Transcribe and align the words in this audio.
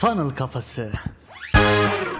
Funnel 0.00 0.30
Kafası. 0.30 0.90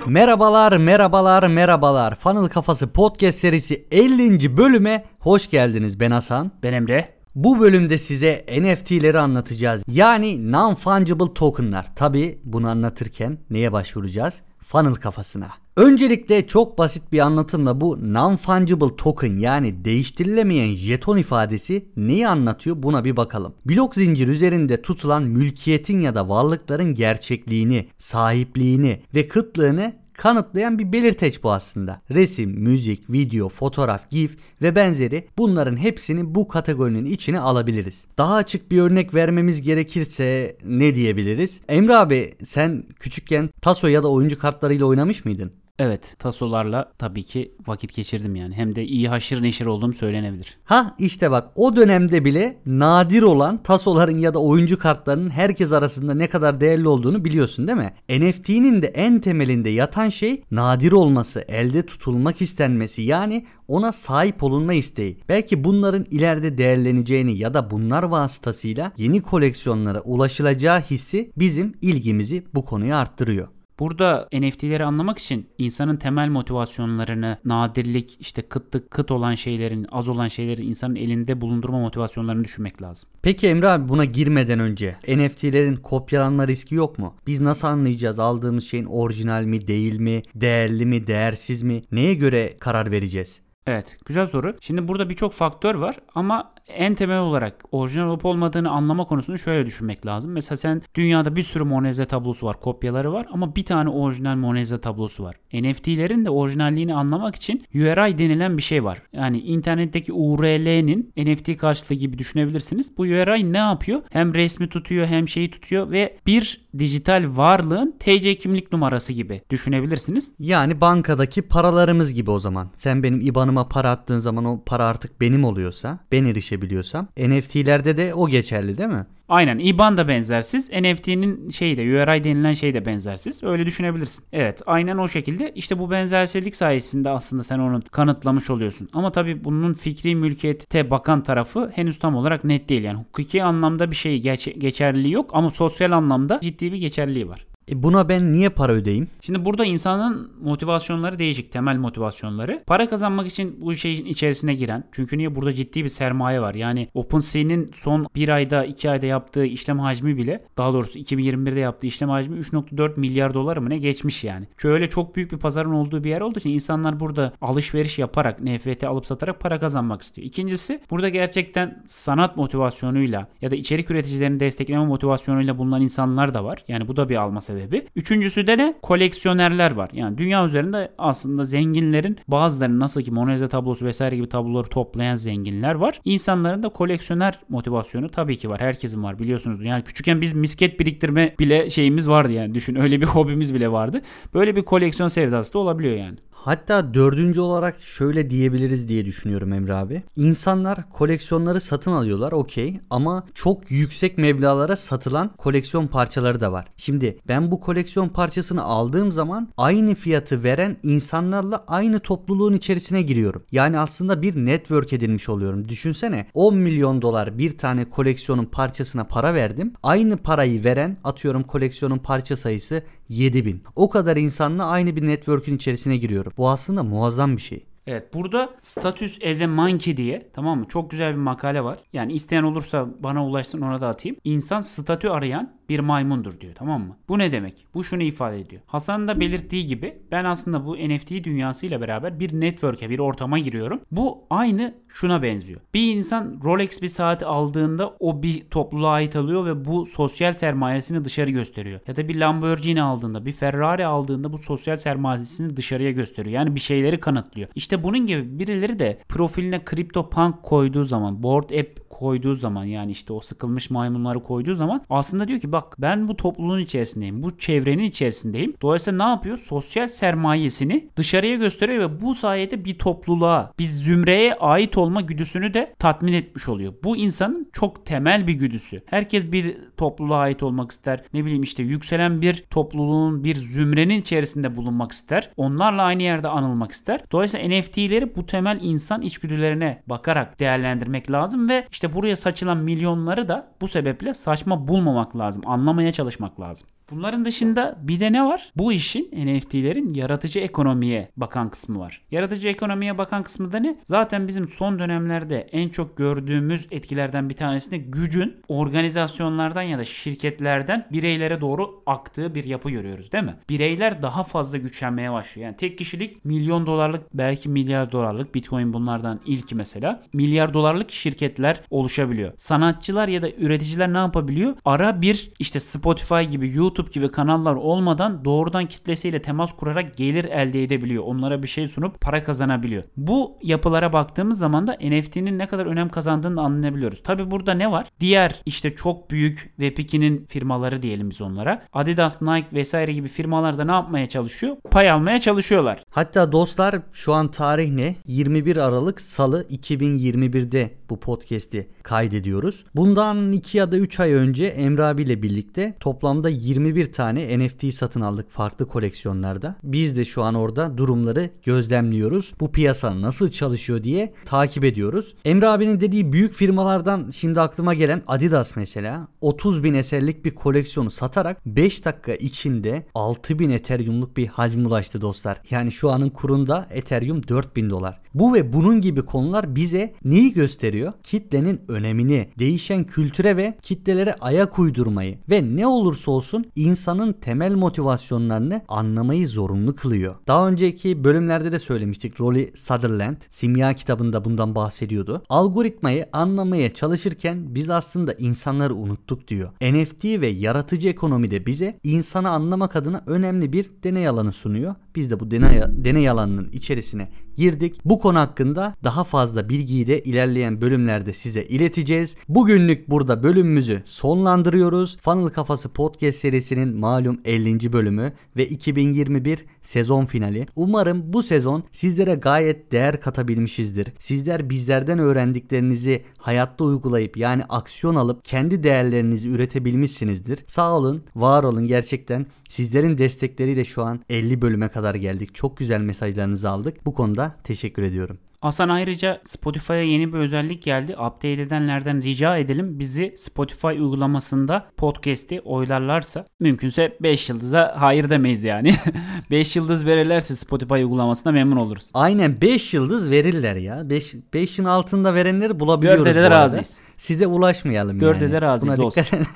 Merhabalar, 0.06 0.76
merhabalar, 0.76 1.46
merhabalar. 1.46 2.14
Funnel 2.14 2.48
Kafası 2.48 2.92
podcast 2.92 3.38
serisi 3.38 3.86
50. 3.90 4.56
bölüme 4.56 5.04
hoş 5.18 5.50
geldiniz. 5.50 6.00
Ben 6.00 6.10
Hasan. 6.10 6.52
Ben 6.62 6.72
Emre. 6.72 7.14
Bu 7.34 7.60
bölümde 7.60 7.98
size 7.98 8.44
NFT'leri 8.60 9.18
anlatacağız. 9.18 9.84
Yani 9.88 10.52
non-fungible 10.52 11.34
tokenlar. 11.34 11.94
Tabi 11.96 12.40
bunu 12.44 12.68
anlatırken 12.68 13.38
neye 13.50 13.72
başvuracağız? 13.72 14.42
Funnel 14.70 14.94
kafasına. 14.94 15.48
Öncelikle 15.76 16.46
çok 16.46 16.78
basit 16.78 17.12
bir 17.12 17.18
anlatımla 17.18 17.80
bu 17.80 17.96
non-fungible 17.96 18.96
token 18.96 19.36
yani 19.36 19.84
değiştirilemeyen 19.84 20.74
jeton 20.74 21.16
ifadesi 21.16 21.88
neyi 21.96 22.28
anlatıyor 22.28 22.82
buna 22.82 23.04
bir 23.04 23.16
bakalım. 23.16 23.54
Blok 23.64 23.94
zincir 23.94 24.28
üzerinde 24.28 24.82
tutulan 24.82 25.22
mülkiyetin 25.22 26.00
ya 26.00 26.14
da 26.14 26.28
varlıkların 26.28 26.94
gerçekliğini, 26.94 27.88
sahipliğini 27.98 29.02
ve 29.14 29.28
kıtlığını 29.28 29.94
kanıtlayan 30.20 30.78
bir 30.78 30.92
belirteç 30.92 31.42
bu 31.42 31.52
aslında. 31.52 32.00
Resim, 32.10 32.50
müzik, 32.50 33.10
video, 33.10 33.48
fotoğraf, 33.48 34.10
gif 34.10 34.36
ve 34.62 34.76
benzeri 34.76 35.28
bunların 35.38 35.76
hepsini 35.76 36.34
bu 36.34 36.48
kategorinin 36.48 37.04
içine 37.04 37.40
alabiliriz. 37.40 38.04
Daha 38.18 38.34
açık 38.34 38.70
bir 38.70 38.80
örnek 38.80 39.14
vermemiz 39.14 39.62
gerekirse 39.62 40.56
ne 40.64 40.94
diyebiliriz? 40.94 41.60
Emre 41.68 41.96
abi 41.96 42.34
sen 42.44 42.84
küçükken 42.98 43.50
taso 43.62 43.86
ya 43.86 44.02
da 44.02 44.10
oyuncu 44.10 44.38
kartlarıyla 44.38 44.86
oynamış 44.86 45.24
mıydın? 45.24 45.52
Evet 45.82 46.14
tasolarla 46.18 46.92
tabii 46.98 47.22
ki 47.22 47.54
vakit 47.66 47.94
geçirdim 47.94 48.36
yani. 48.36 48.54
Hem 48.54 48.74
de 48.74 48.84
iyi 48.84 49.08
haşır 49.08 49.42
neşir 49.42 49.66
olduğum 49.66 49.92
söylenebilir. 49.92 50.58
Ha 50.64 50.96
işte 50.98 51.30
bak 51.30 51.50
o 51.54 51.76
dönemde 51.76 52.24
bile 52.24 52.58
nadir 52.66 53.22
olan 53.22 53.62
tasoların 53.62 54.18
ya 54.18 54.34
da 54.34 54.38
oyuncu 54.38 54.78
kartlarının 54.78 55.30
herkes 55.30 55.72
arasında 55.72 56.14
ne 56.14 56.26
kadar 56.26 56.60
değerli 56.60 56.88
olduğunu 56.88 57.24
biliyorsun 57.24 57.68
değil 57.68 57.78
mi? 57.78 57.92
NFT'nin 58.08 58.82
de 58.82 58.86
en 58.86 59.20
temelinde 59.20 59.70
yatan 59.70 60.08
şey 60.08 60.42
nadir 60.50 60.92
olması, 60.92 61.44
elde 61.48 61.86
tutulmak 61.86 62.42
istenmesi 62.42 63.02
yani 63.02 63.46
ona 63.68 63.92
sahip 63.92 64.42
olunma 64.42 64.72
isteği. 64.74 65.20
Belki 65.28 65.64
bunların 65.64 66.06
ileride 66.10 66.58
değerleneceğini 66.58 67.38
ya 67.38 67.54
da 67.54 67.70
bunlar 67.70 68.02
vasıtasıyla 68.02 68.92
yeni 68.96 69.22
koleksiyonlara 69.22 70.00
ulaşılacağı 70.00 70.80
hissi 70.80 71.32
bizim 71.36 71.74
ilgimizi 71.82 72.44
bu 72.54 72.64
konuya 72.64 72.96
arttırıyor. 72.96 73.48
Burada 73.80 74.28
NFT'leri 74.32 74.84
anlamak 74.84 75.18
için 75.18 75.46
insanın 75.58 75.96
temel 75.96 76.28
motivasyonlarını, 76.28 77.38
nadirlik, 77.44 78.16
işte 78.20 78.42
kıtlık, 78.42 78.90
kıt 78.90 79.10
olan 79.10 79.34
şeylerin, 79.34 79.86
az 79.92 80.08
olan 80.08 80.28
şeylerin 80.28 80.68
insanın 80.68 80.96
elinde 80.96 81.40
bulundurma 81.40 81.80
motivasyonlarını 81.80 82.44
düşünmek 82.44 82.82
lazım. 82.82 83.10
Peki 83.22 83.46
Emre 83.46 83.68
abi 83.68 83.88
buna 83.88 84.04
girmeden 84.04 84.60
önce 84.60 84.96
NFT'lerin 85.08 85.76
kopyalanma 85.76 86.48
riski 86.48 86.74
yok 86.74 86.98
mu? 86.98 87.14
Biz 87.26 87.40
nasıl 87.40 87.68
anlayacağız 87.68 88.18
aldığımız 88.18 88.64
şeyin 88.64 88.84
orijinal 88.84 89.44
mi, 89.44 89.66
değil 89.66 90.00
mi, 90.00 90.22
değerli 90.34 90.86
mi, 90.86 91.06
değersiz 91.06 91.62
mi? 91.62 91.82
Neye 91.92 92.14
göre 92.14 92.52
karar 92.58 92.90
vereceğiz? 92.90 93.40
Evet 93.70 93.96
güzel 94.06 94.26
soru. 94.26 94.56
Şimdi 94.60 94.88
burada 94.88 95.08
birçok 95.08 95.32
faktör 95.32 95.74
var 95.74 95.96
ama 96.14 96.52
en 96.68 96.94
temel 96.94 97.18
olarak 97.18 97.64
orijinal 97.72 98.08
olup 98.08 98.24
olmadığını 98.24 98.70
anlama 98.70 99.04
konusunu 99.04 99.38
şöyle 99.38 99.66
düşünmek 99.66 100.06
lazım. 100.06 100.32
Mesela 100.32 100.56
sen 100.56 100.82
dünyada 100.94 101.36
bir 101.36 101.42
sürü 101.42 101.64
Lisa 101.64 102.04
tablosu 102.04 102.46
var, 102.46 102.60
kopyaları 102.60 103.12
var 103.12 103.26
ama 103.32 103.56
bir 103.56 103.64
tane 103.64 103.90
orijinal 103.90 104.54
Lisa 104.54 104.80
tablosu 104.80 105.24
var. 105.24 105.36
NFT'lerin 105.52 106.24
de 106.24 106.30
orijinalliğini 106.30 106.94
anlamak 106.94 107.36
için 107.36 107.64
URI 107.74 108.18
denilen 108.18 108.56
bir 108.56 108.62
şey 108.62 108.84
var. 108.84 109.02
Yani 109.12 109.40
internetteki 109.40 110.12
URL'nin 110.12 111.12
NFT 111.16 111.56
karşılığı 111.56 111.98
gibi 111.98 112.18
düşünebilirsiniz. 112.18 112.98
Bu 112.98 113.02
URI 113.02 113.52
ne 113.52 113.58
yapıyor? 113.58 114.02
Hem 114.10 114.34
resmi 114.34 114.68
tutuyor 114.68 115.06
hem 115.06 115.28
şeyi 115.28 115.50
tutuyor 115.50 115.90
ve 115.90 116.16
bir 116.26 116.68
dijital 116.78 117.24
varlığın 117.28 117.96
TC 118.00 118.38
kimlik 118.38 118.72
numarası 118.72 119.12
gibi 119.12 119.42
düşünebilirsiniz. 119.50 120.34
Yani 120.38 120.80
bankadaki 120.80 121.42
paralarımız 121.42 122.14
gibi 122.14 122.30
o 122.30 122.38
zaman. 122.38 122.70
Sen 122.74 123.02
benim 123.02 123.20
IBAN'ıma 123.20 123.59
para 123.68 123.90
attığın 123.90 124.18
zaman 124.18 124.44
o 124.44 124.62
para 124.66 124.84
artık 124.86 125.20
benim 125.20 125.44
oluyorsa, 125.44 125.98
ben 126.12 126.24
erişebiliyorsam 126.24 127.08
NFT'lerde 127.18 127.96
de 127.96 128.14
o 128.14 128.28
geçerli 128.28 128.78
değil 128.78 128.88
mi? 128.88 129.06
Aynen 129.28 129.58
IBAN 129.58 129.96
da 129.96 130.08
benzersiz. 130.08 130.70
NFT'nin 130.70 131.50
şeyi 131.50 131.76
de 131.76 131.82
URI 131.82 132.24
denilen 132.24 132.52
şey 132.52 132.74
de 132.74 132.86
benzersiz. 132.86 133.44
Öyle 133.44 133.66
düşünebilirsin. 133.66 134.24
Evet 134.32 134.62
aynen 134.66 134.96
o 134.98 135.08
şekilde. 135.08 135.52
İşte 135.54 135.78
bu 135.78 135.90
benzersizlik 135.90 136.56
sayesinde 136.56 137.10
aslında 137.10 137.42
sen 137.42 137.58
onu 137.58 137.82
kanıtlamış 137.90 138.50
oluyorsun. 138.50 138.88
Ama 138.92 139.12
tabii 139.12 139.44
bunun 139.44 139.72
fikri 139.72 140.14
mülkiyete 140.14 140.90
bakan 140.90 141.22
tarafı 141.22 141.70
henüz 141.74 141.98
tam 141.98 142.16
olarak 142.16 142.44
net 142.44 142.68
değil. 142.68 142.82
Yani 142.84 142.98
hukuki 142.98 143.42
anlamda 143.42 143.90
bir 143.90 143.96
şey 143.96 144.18
geç- 144.22 144.58
geçerliliği 144.58 145.12
yok 145.14 145.30
ama 145.32 145.50
sosyal 145.50 145.92
anlamda 145.92 146.40
ciddi 146.42 146.72
bir 146.72 146.78
geçerliliği 146.78 147.28
var. 147.28 147.46
E 147.70 147.82
buna 147.82 148.08
ben 148.08 148.32
niye 148.32 148.48
para 148.48 148.72
ödeyeyim? 148.72 149.08
Şimdi 149.20 149.44
burada 149.44 149.64
insanın 149.64 150.30
motivasyonları 150.42 151.18
değişik, 151.18 151.52
temel 151.52 151.76
motivasyonları. 151.76 152.62
Para 152.66 152.88
kazanmak 152.88 153.26
için 153.26 153.58
bu 153.60 153.74
şeyin 153.74 154.04
içerisine 154.04 154.54
giren, 154.54 154.84
çünkü 154.92 155.18
niye 155.18 155.34
burada 155.34 155.52
ciddi 155.52 155.84
bir 155.84 155.88
sermaye 155.88 156.40
var. 156.40 156.54
Yani 156.54 156.88
OpenSea'nin 156.94 157.70
son 157.74 158.06
bir 158.14 158.28
ayda, 158.28 158.64
iki 158.64 158.90
ayda 158.90 159.06
yaptığı 159.06 159.44
işlem 159.44 159.78
hacmi 159.78 160.16
bile, 160.16 160.44
daha 160.58 160.72
doğrusu 160.72 160.98
2021'de 160.98 161.60
yaptığı 161.60 161.86
işlem 161.86 162.08
hacmi 162.08 162.38
3.4 162.38 163.00
milyar 163.00 163.34
dolar 163.34 163.56
mı 163.56 163.70
ne 163.70 163.78
geçmiş 163.78 164.24
yani. 164.24 164.46
Şöyle 164.58 164.90
çok 164.90 165.16
büyük 165.16 165.32
bir 165.32 165.38
pazarın 165.38 165.72
olduğu 165.72 166.04
bir 166.04 166.10
yer 166.10 166.20
olduğu 166.20 166.38
için 166.38 166.50
insanlar 166.50 167.00
burada 167.00 167.32
alışveriş 167.40 167.98
yaparak, 167.98 168.40
NFT 168.40 168.84
alıp 168.84 169.06
satarak 169.06 169.40
para 169.40 169.58
kazanmak 169.58 170.02
istiyor. 170.02 170.26
İkincisi, 170.26 170.80
burada 170.90 171.08
gerçekten 171.08 171.82
sanat 171.86 172.36
motivasyonuyla 172.36 173.26
ya 173.42 173.50
da 173.50 173.56
içerik 173.56 173.90
üreticilerini 173.90 174.40
destekleme 174.40 174.86
motivasyonuyla 174.86 175.58
bulunan 175.58 175.80
insanlar 175.80 176.34
da 176.34 176.44
var. 176.44 176.64
Yani 176.68 176.88
bu 176.88 176.96
da 176.96 177.08
bir 177.08 177.16
alma 177.16 177.40
sebebi. 177.40 177.59
Üçüncüsü 177.96 178.46
de 178.46 178.58
ne? 178.58 178.74
Koleksiyonerler 178.82 179.70
var. 179.70 179.90
Yani 179.92 180.18
dünya 180.18 180.44
üzerinde 180.44 180.92
aslında 180.98 181.44
zenginlerin 181.44 182.18
bazılarının 182.28 182.80
nasıl 182.80 183.02
ki 183.02 183.10
Mona 183.10 183.30
Lisa 183.30 183.48
tablosu 183.48 183.84
vesaire 183.84 184.16
gibi 184.16 184.28
tabloları 184.28 184.68
toplayan 184.68 185.14
zenginler 185.14 185.74
var. 185.74 186.00
İnsanların 186.04 186.62
da 186.62 186.68
koleksiyoner 186.68 187.40
motivasyonu 187.48 188.08
tabii 188.08 188.36
ki 188.36 188.50
var. 188.50 188.60
Herkesin 188.60 189.02
var 189.02 189.18
biliyorsunuz. 189.18 189.64
Yani 189.64 189.84
küçükken 189.84 190.20
biz 190.20 190.34
misket 190.34 190.80
biriktirme 190.80 191.34
bile 191.38 191.70
şeyimiz 191.70 192.08
vardı 192.08 192.32
yani. 192.32 192.54
Düşün 192.54 192.74
öyle 192.74 193.00
bir 193.00 193.06
hobimiz 193.06 193.54
bile 193.54 193.72
vardı. 193.72 194.02
Böyle 194.34 194.56
bir 194.56 194.62
koleksiyon 194.62 195.08
sevdası 195.08 195.54
da 195.54 195.58
olabiliyor 195.58 195.96
yani. 195.96 196.16
Hatta 196.44 196.94
dördüncü 196.94 197.40
olarak 197.40 197.82
şöyle 197.82 198.30
diyebiliriz 198.30 198.88
diye 198.88 199.04
düşünüyorum 199.04 199.52
Emre 199.52 199.74
abi. 199.74 200.02
İnsanlar 200.16 200.90
koleksiyonları 200.90 201.60
satın 201.60 201.92
alıyorlar 201.92 202.32
okey 202.32 202.80
ama 202.90 203.26
çok 203.34 203.70
yüksek 203.70 204.18
meblalara 204.18 204.76
satılan 204.76 205.30
koleksiyon 205.38 205.86
parçaları 205.86 206.40
da 206.40 206.52
var. 206.52 206.68
Şimdi 206.76 207.18
ben 207.28 207.50
bu 207.50 207.60
koleksiyon 207.60 208.08
parçasını 208.08 208.62
aldığım 208.62 209.12
zaman 209.12 209.48
aynı 209.56 209.94
fiyatı 209.94 210.44
veren 210.44 210.76
insanlarla 210.82 211.64
aynı 211.66 212.00
topluluğun 212.00 212.52
içerisine 212.52 213.02
giriyorum. 213.02 213.42
Yani 213.52 213.78
aslında 213.78 214.22
bir 214.22 214.36
network 214.36 214.92
edinmiş 214.92 215.28
oluyorum. 215.28 215.68
Düşünsene 215.68 216.26
10 216.34 216.56
milyon 216.56 217.02
dolar 217.02 217.38
bir 217.38 217.58
tane 217.58 217.90
koleksiyonun 217.90 218.44
parçasına 218.44 219.04
para 219.04 219.34
verdim. 219.34 219.72
Aynı 219.82 220.16
parayı 220.16 220.64
veren 220.64 220.96
atıyorum 221.04 221.42
koleksiyonun 221.42 221.98
parça 221.98 222.36
sayısı 222.36 222.82
7000. 223.10 223.62
O 223.76 223.90
kadar 223.90 224.16
insanla 224.16 224.64
aynı 224.66 224.96
bir 224.96 225.06
network'ün 225.06 225.56
içerisine 225.56 225.96
giriyorum. 225.96 226.29
Bu 226.36 226.48
aslında 226.48 226.82
muazzam 226.82 227.36
bir 227.36 227.42
şey. 227.42 227.66
Evet 227.86 228.14
burada 228.14 228.50
Status 228.60 229.18
as 229.30 229.42
a 229.42 229.46
Monkey 229.48 229.96
diye 229.96 230.30
tamam 230.34 230.58
mı? 230.58 230.64
Çok 230.68 230.90
güzel 230.90 231.12
bir 231.12 231.18
makale 231.18 231.64
var. 231.64 231.78
Yani 231.92 232.12
isteyen 232.12 232.42
olursa 232.42 232.88
bana 232.98 233.26
ulaşsın 233.26 233.60
ona 233.60 233.80
da 233.80 233.88
atayım. 233.88 234.16
İnsan 234.24 234.60
statü 234.60 235.08
arayan 235.08 235.59
bir 235.70 235.80
maymundur 235.80 236.40
diyor 236.40 236.54
tamam 236.54 236.80
mı? 236.80 236.96
Bu 237.08 237.18
ne 237.18 237.32
demek? 237.32 237.66
Bu 237.74 237.84
şunu 237.84 238.02
ifade 238.02 238.40
ediyor. 238.40 238.62
Hasan'ın 238.66 239.08
da 239.08 239.20
belirttiği 239.20 239.64
gibi 239.64 239.98
ben 240.10 240.24
aslında 240.24 240.66
bu 240.66 240.76
NFT 240.76 241.10
dünyasıyla 241.10 241.80
beraber 241.80 242.20
bir 242.20 242.40
network'e 242.40 242.90
bir 242.90 242.98
ortama 242.98 243.38
giriyorum. 243.38 243.80
Bu 243.90 244.18
aynı 244.30 244.74
şuna 244.88 245.22
benziyor. 245.22 245.60
Bir 245.74 245.96
insan 245.96 246.40
Rolex 246.44 246.82
bir 246.82 246.88
saat 246.88 247.22
aldığında 247.22 247.96
o 248.00 248.22
bir 248.22 248.44
topluluğa 248.50 248.90
ait 248.90 249.16
alıyor 249.16 249.46
ve 249.46 249.64
bu 249.64 249.86
sosyal 249.86 250.32
sermayesini 250.32 251.04
dışarı 251.04 251.30
gösteriyor. 251.30 251.80
Ya 251.86 251.96
da 251.96 252.08
bir 252.08 252.20
Lamborghini 252.20 252.82
aldığında, 252.82 253.26
bir 253.26 253.32
Ferrari 253.32 253.86
aldığında 253.86 254.32
bu 254.32 254.38
sosyal 254.38 254.76
sermayesini 254.76 255.56
dışarıya 255.56 255.90
gösteriyor. 255.90 256.34
Yani 256.34 256.54
bir 256.54 256.60
şeyleri 256.60 257.00
kanıtlıyor. 257.00 257.48
İşte 257.54 257.82
bunun 257.82 258.06
gibi 258.06 258.38
birileri 258.38 258.78
de 258.78 258.98
profiline 259.08 259.60
CryptoPunk 259.70 260.42
koyduğu 260.42 260.84
zaman, 260.84 261.22
Board 261.22 261.50
App 261.50 261.79
koyduğu 262.00 262.34
zaman 262.34 262.64
yani 262.64 262.92
işte 262.92 263.12
o 263.12 263.20
sıkılmış 263.20 263.70
maymunları 263.70 264.22
koyduğu 264.22 264.54
zaman 264.54 264.82
aslında 264.90 265.28
diyor 265.28 265.40
ki 265.40 265.52
bak 265.52 265.76
ben 265.78 266.08
bu 266.08 266.16
topluluğun 266.16 266.60
içerisindeyim. 266.60 267.22
Bu 267.22 267.38
çevrenin 267.38 267.84
içerisindeyim. 267.84 268.54
Dolayısıyla 268.62 269.04
ne 269.04 269.10
yapıyor? 269.10 269.36
Sosyal 269.38 269.88
sermayesini 269.88 270.88
dışarıya 270.96 271.36
gösteriyor 271.36 271.80
ve 271.80 272.00
bu 272.00 272.14
sayede 272.14 272.64
bir 272.64 272.78
topluluğa, 272.78 273.52
bir 273.58 273.64
zümreye 273.64 274.34
ait 274.34 274.78
olma 274.78 275.00
güdüsünü 275.00 275.54
de 275.54 275.74
tatmin 275.78 276.12
etmiş 276.12 276.48
oluyor. 276.48 276.74
Bu 276.84 276.96
insanın 276.96 277.48
çok 277.52 277.86
temel 277.86 278.26
bir 278.26 278.32
güdüsü. 278.32 278.82
Herkes 278.86 279.32
bir 279.32 279.56
topluluğa 279.76 280.18
ait 280.18 280.42
olmak 280.42 280.70
ister. 280.70 281.04
Ne 281.14 281.24
bileyim 281.24 281.42
işte 281.42 281.62
yükselen 281.62 282.22
bir 282.22 282.34
topluluğun, 282.34 283.24
bir 283.24 283.34
zümrenin 283.34 284.00
içerisinde 284.00 284.56
bulunmak 284.56 284.92
ister. 284.92 285.30
Onlarla 285.36 285.82
aynı 285.82 286.02
yerde 286.02 286.28
anılmak 286.28 286.72
ister. 286.72 287.00
Dolayısıyla 287.12 287.60
NFT'leri 287.60 288.16
bu 288.16 288.26
temel 288.26 288.58
insan 288.62 289.02
içgüdülerine 289.02 289.82
bakarak 289.86 290.40
değerlendirmek 290.40 291.10
lazım 291.10 291.48
ve 291.48 291.66
işte 291.70 291.89
Buraya 291.92 292.16
saçılan 292.16 292.58
milyonları 292.58 293.28
da 293.28 293.52
bu 293.60 293.68
sebeple 293.68 294.14
saçma 294.14 294.68
bulmamak 294.68 295.16
lazım. 295.16 295.42
Anlamaya 295.46 295.92
çalışmak 295.92 296.40
lazım. 296.40 296.68
Bunların 296.90 297.24
dışında 297.24 297.78
bir 297.82 298.00
de 298.00 298.12
ne 298.12 298.24
var? 298.24 298.52
Bu 298.56 298.72
işin 298.72 299.08
NFT'lerin 299.12 299.94
yaratıcı 299.94 300.40
ekonomiye 300.40 301.08
bakan 301.16 301.50
kısmı 301.50 301.78
var. 301.78 302.02
Yaratıcı 302.10 302.48
ekonomiye 302.48 302.98
bakan 302.98 303.22
kısmı 303.22 303.52
da 303.52 303.58
ne? 303.58 303.76
Zaten 303.84 304.28
bizim 304.28 304.48
son 304.48 304.78
dönemlerde 304.78 305.48
en 305.52 305.68
çok 305.68 305.96
gördüğümüz 305.96 306.66
etkilerden 306.70 307.30
bir 307.30 307.34
tanesi 307.34 307.70
de 307.70 307.78
gücün 307.78 308.36
organizasyonlardan 308.48 309.62
ya 309.62 309.78
da 309.78 309.84
şirketlerden 309.84 310.86
bireylere 310.92 311.40
doğru 311.40 311.82
aktığı 311.86 312.34
bir 312.34 312.44
yapı 312.44 312.70
görüyoruz 312.70 313.12
değil 313.12 313.24
mi? 313.24 313.36
Bireyler 313.48 314.02
daha 314.02 314.24
fazla 314.24 314.58
güçlenmeye 314.58 315.12
başlıyor. 315.12 315.46
Yani 315.46 315.56
tek 315.56 315.78
kişilik 315.78 316.24
milyon 316.24 316.66
dolarlık 316.66 317.14
belki 317.14 317.48
milyar 317.48 317.92
dolarlık 317.92 318.34
Bitcoin 318.34 318.72
bunlardan 318.72 319.20
ilki 319.26 319.54
mesela. 319.54 320.02
Milyar 320.12 320.54
dolarlık 320.54 320.92
şirketler 320.92 321.60
oluşabiliyor. 321.80 322.32
Sanatçılar 322.36 323.08
ya 323.08 323.22
da 323.22 323.30
üreticiler 323.30 323.92
ne 323.92 323.98
yapabiliyor? 323.98 324.54
Ara 324.64 325.02
bir 325.02 325.30
işte 325.38 325.60
Spotify 325.60 326.22
gibi 326.22 326.52
YouTube 326.54 326.90
gibi 326.90 327.10
kanallar 327.10 327.54
olmadan 327.54 328.24
doğrudan 328.24 328.66
kitlesiyle 328.66 329.22
temas 329.22 329.56
kurarak 329.56 329.96
gelir 329.96 330.24
elde 330.24 330.62
edebiliyor. 330.62 331.04
Onlara 331.06 331.42
bir 331.42 331.48
şey 331.48 331.68
sunup 331.68 332.00
para 332.00 332.24
kazanabiliyor. 332.24 332.82
Bu 332.96 333.38
yapılara 333.42 333.92
baktığımız 333.92 334.38
zaman 334.38 334.66
da 334.66 334.72
NFT'nin 334.72 335.38
ne 335.38 335.46
kadar 335.46 335.66
önem 335.66 335.88
kazandığını 335.88 336.40
anlayabiliyoruz. 336.40 337.02
Tabi 337.02 337.30
burada 337.30 337.54
ne 337.54 337.70
var? 337.70 337.86
Diğer 338.00 338.42
işte 338.46 338.74
çok 338.76 339.10
büyük 339.10 339.54
Web2'nin 339.58 340.26
firmaları 340.26 340.82
diyelim 340.82 341.10
biz 341.10 341.20
onlara. 341.20 341.62
Adidas, 341.72 342.22
Nike 342.22 342.48
vesaire 342.52 342.92
gibi 342.92 343.08
firmalar 343.08 343.58
da 343.58 343.64
ne 343.64 343.72
yapmaya 343.72 344.06
çalışıyor? 344.06 344.56
Pay 344.70 344.90
almaya 344.90 345.18
çalışıyorlar. 345.18 345.80
Hatta 345.90 346.32
dostlar 346.32 346.82
şu 346.92 347.12
an 347.12 347.30
tarih 347.30 347.72
ne? 347.72 347.96
21 348.06 348.56
Aralık 348.56 349.00
Salı 349.00 349.42
2021'de 349.42 350.70
bu 350.90 351.00
podcast'i 351.00 351.68
kaydediyoruz. 351.82 352.64
Bundan 352.74 353.32
2 353.32 353.58
ya 353.58 353.72
da 353.72 353.76
3 353.76 354.00
ay 354.00 354.12
önce 354.12 354.44
Emre 354.44 354.84
abiyle 354.84 355.22
birlikte 355.22 355.76
toplamda 355.80 356.28
21 356.28 356.92
tane 356.92 357.38
NFT 357.38 357.74
satın 357.74 358.00
aldık 358.00 358.30
farklı 358.30 358.68
koleksiyonlarda. 358.68 359.56
Biz 359.62 359.96
de 359.96 360.04
şu 360.04 360.22
an 360.22 360.34
orada 360.34 360.78
durumları 360.78 361.30
gözlemliyoruz. 361.44 362.32
Bu 362.40 362.52
piyasa 362.52 363.02
nasıl 363.02 363.30
çalışıyor 363.30 363.82
diye 363.82 364.14
takip 364.24 364.64
ediyoruz. 364.64 365.14
Emre 365.24 365.48
abinin 365.48 365.80
dediği 365.80 366.12
büyük 366.12 366.34
firmalardan 366.34 367.10
şimdi 367.10 367.40
aklıma 367.40 367.74
gelen 367.74 368.02
Adidas 368.06 368.56
mesela 368.56 369.08
30 369.20 369.64
bin 369.64 369.74
eserlik 369.74 370.24
bir 370.24 370.34
koleksiyonu 370.34 370.90
satarak 370.90 371.46
5 371.46 371.84
dakika 371.84 372.14
içinde 372.14 372.86
6 372.94 373.38
bin 373.38 373.50
Ethereum'luk 373.50 374.16
bir 374.16 374.26
hacme 374.26 374.66
ulaştı 374.66 375.00
dostlar. 375.00 375.40
Yani 375.50 375.72
şu 375.80 375.90
anın 375.90 376.08
kurunda 376.08 376.66
Ethereum 376.70 377.28
4000 377.28 377.70
dolar. 377.70 378.00
Bu 378.14 378.34
ve 378.34 378.52
bunun 378.52 378.80
gibi 378.80 379.02
konular 379.02 379.56
bize 379.56 379.94
neyi 380.04 380.32
gösteriyor? 380.32 380.92
Kitlenin 381.02 381.60
önemini, 381.68 382.28
değişen 382.38 382.84
kültüre 382.84 383.36
ve 383.36 383.58
kitlelere 383.62 384.14
ayak 384.20 384.58
uydurmayı 384.58 385.18
ve 385.30 385.56
ne 385.56 385.66
olursa 385.66 386.10
olsun 386.10 386.44
insanın 386.56 387.12
temel 387.12 387.54
motivasyonlarını 387.54 388.62
anlamayı 388.68 389.28
zorunlu 389.28 389.76
kılıyor. 389.76 390.14
Daha 390.26 390.48
önceki 390.48 391.04
bölümlerde 391.04 391.52
de 391.52 391.58
söylemiştik. 391.58 392.20
Rolly 392.20 392.50
Sutherland 392.54 393.16
simya 393.30 393.74
kitabında 393.74 394.24
bundan 394.24 394.54
bahsediyordu. 394.54 395.22
Algoritmayı 395.28 396.06
anlamaya 396.12 396.74
çalışırken 396.74 397.54
biz 397.54 397.70
aslında 397.70 398.12
insanları 398.12 398.74
unuttuk 398.74 399.28
diyor. 399.28 399.50
NFT 399.62 400.04
ve 400.04 400.26
yaratıcı 400.26 400.88
ekonomi 400.88 401.30
de 401.30 401.46
bize 401.46 401.78
insanı 401.84 402.30
anlamak 402.30 402.76
adına 402.76 403.02
önemli 403.06 403.52
bir 403.52 403.70
deney 403.84 404.08
alanı 404.08 404.32
sunuyor. 404.32 404.74
Biz 404.96 405.10
de 405.10 405.20
bu 405.20 405.30
deney, 405.30 405.60
deney 405.76 406.08
alanının 406.08 406.48
içerisine 406.52 407.08
girdik. 407.36 407.80
Bu 407.84 407.98
konu 407.98 408.18
hakkında 408.18 408.74
daha 408.84 409.04
fazla 409.04 409.48
bilgiyi 409.48 409.86
de 409.86 410.02
ilerleyen 410.02 410.60
bölümlerde 410.60 411.12
size 411.12 411.44
ileteceğiz. 411.44 412.16
Bugünlük 412.28 412.90
burada 412.90 413.22
bölümümüzü 413.22 413.82
sonlandırıyoruz. 413.84 414.98
Funnel 415.02 415.28
Kafası 415.28 415.68
Podcast 415.68 416.18
serisinin 416.18 416.76
malum 416.76 417.20
50. 417.24 417.72
bölümü 417.72 418.12
ve 418.36 418.48
2021 418.48 419.44
sezon 419.62 420.06
finali. 420.06 420.46
Umarım 420.56 421.12
bu 421.12 421.22
sezon 421.22 421.64
sizlere 421.72 422.14
gayet 422.14 422.72
değer 422.72 423.00
katabilmişizdir. 423.00 423.88
Sizler 423.98 424.50
bizlerden 424.50 424.98
öğrendiklerinizi 424.98 426.02
hayatta 426.18 426.64
uygulayıp 426.64 427.16
yani 427.16 427.44
aksiyon 427.48 427.94
alıp 427.94 428.24
kendi 428.24 428.62
değerlerinizi 428.62 429.28
üretebilmişsinizdir. 429.28 430.38
Sağ 430.46 430.76
olun, 430.76 431.02
var 431.16 431.44
olun 431.44 431.66
gerçekten. 431.66 432.26
Sizlerin 432.48 432.98
destekleriyle 432.98 433.64
şu 433.64 433.82
an 433.82 434.00
50 434.10 434.42
bölüme 434.42 434.68
kadar 434.68 434.94
geldik. 434.94 435.34
Çok 435.34 435.59
güzel 435.60 435.80
mesajlarınızı 435.80 436.50
aldık. 436.50 436.86
Bu 436.86 436.94
konuda 436.94 437.36
teşekkür 437.44 437.82
ediyorum. 437.82 438.18
Hasan 438.40 438.68
ayrıca 438.68 439.20
Spotify'a 439.24 439.76
yeni 439.82 440.12
bir 440.12 440.18
özellik 440.18 440.62
geldi. 440.62 440.92
Update 440.92 441.30
edenlerden 441.32 442.02
rica 442.02 442.36
edelim 442.36 442.78
bizi 442.78 443.14
Spotify 443.16 443.66
uygulamasında 443.66 444.66
podcast'i 444.76 445.40
oylarlarsa 445.40 446.24
mümkünse 446.40 446.96
5 447.02 447.28
yıldıza 447.28 447.74
hayır 447.78 448.08
demeyiz 448.10 448.44
yani. 448.44 448.74
5 449.30 449.56
yıldız 449.56 449.86
verirlerse 449.86 450.36
Spotify 450.36 450.74
uygulamasında 450.74 451.32
memnun 451.32 451.56
oluruz. 451.56 451.90
Aynen 451.94 452.40
5 452.40 452.74
yıldız 452.74 453.10
verirler 453.10 453.56
ya. 453.56 453.90
5 453.90 454.14
5'in 454.14 454.64
altında 454.64 455.14
verenleri 455.14 455.60
bulabiliyoruz 455.60 456.04
Dörde 456.04 456.14
de 456.14 456.20
bu 456.20 456.26
arada. 456.26 456.40
razıyız. 456.40 456.80
Size 457.00 457.26
ulaşmayalım 457.26 458.00
Dörde 458.00 458.24
yani. 458.24 458.32
de 458.32 458.42
razıyız, 458.42 458.76
Buna 458.76 458.86
olsun. 458.86 459.04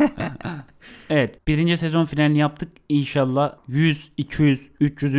Evet 1.10 1.48
birinci 1.48 1.76
sezon 1.76 2.04
finalini 2.04 2.38
yaptık. 2.38 2.68
İnşallah 2.88 3.52
100, 3.68 4.12
200, 4.16 4.60
300. 4.80 5.14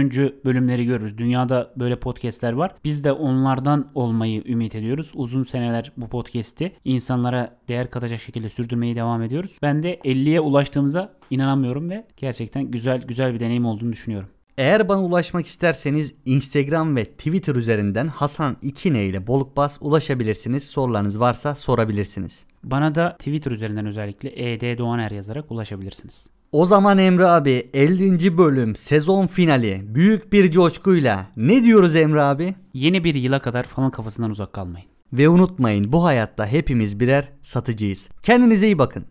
bölümleri 0.46 0.86
görürüz. 0.86 1.18
Dünyada 1.18 1.74
böyle 1.78 2.00
podcastler 2.00 2.54
var. 2.54 2.76
Biz 2.84 3.04
de 3.04 3.12
onlardan 3.12 3.92
olmayı 3.96 4.44
ümit 4.46 4.76
ediyoruz. 4.76 5.12
Uzun 5.14 5.44
seneler 5.44 5.92
bu 5.98 6.08
podcast'i 6.08 6.72
insanlara 6.86 7.58
değer 7.68 7.90
katacak 7.90 8.22
şekilde 8.22 8.50
sürdürmeyi 8.50 8.96
devam 8.96 9.22
ediyoruz. 9.24 9.58
Ben 9.62 9.84
de 9.84 9.96
50'ye 9.96 10.40
ulaştığımıza 10.40 11.14
inanamıyorum 11.30 11.90
ve 11.90 12.08
gerçekten 12.18 12.64
güzel 12.64 13.02
güzel 13.02 13.34
bir 13.34 13.40
deneyim 13.40 13.66
olduğunu 13.66 13.92
düşünüyorum. 13.92 14.30
Eğer 14.58 14.90
bana 14.90 15.04
ulaşmak 15.04 15.48
isterseniz 15.48 16.14
Instagram 16.26 16.96
ve 16.96 17.06
Twitter 17.06 17.56
üzerinden 17.56 18.08
Hasan 18.08 18.58
İkine 18.62 19.06
ile 19.06 19.28
Bolukbas 19.28 19.78
ulaşabilirsiniz. 19.82 20.64
Sorularınız 20.64 21.20
varsa 21.20 21.56
sorabilirsiniz. 21.56 22.46
Bana 22.64 22.96
da 22.96 23.16
Twitter 23.20 23.52
üzerinden 23.52 23.86
özellikle 23.86 24.54
ED 24.54 24.78
Doğaner 24.78 25.12
yazarak 25.12 25.52
ulaşabilirsiniz. 25.52 26.28
O 26.52 26.66
zaman 26.66 26.98
Emre 26.98 27.28
abi 27.28 27.70
50. 27.74 28.38
bölüm 28.38 28.76
sezon 28.76 29.28
finali 29.28 29.82
büyük 29.88 30.34
bir 30.34 30.52
coşkuyla 30.52 31.28
ne 31.38 31.64
diyoruz 31.64 31.96
Emre 31.96 32.22
abi? 32.22 32.56
Yeni 32.74 33.04
bir 33.04 33.16
yıla 33.16 33.40
kadar 33.40 33.64
falan 33.64 33.92
kafasından 33.92 34.32
uzak 34.32 34.54
kalmayın. 34.54 34.88
Ve 35.14 35.30
unutmayın 35.30 35.92
bu 35.92 36.04
hayatta 36.04 36.48
hepimiz 36.48 37.00
birer 37.00 37.32
satıcıyız. 37.42 38.10
Kendinize 38.24 38.66
iyi 38.66 38.80
bakın. 38.80 39.06